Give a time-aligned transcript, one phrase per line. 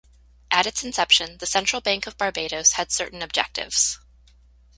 [0.49, 3.99] At its inception the Central Bank of Barbados had certain objectives.